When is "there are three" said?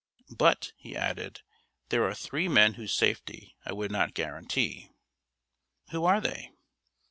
1.89-2.47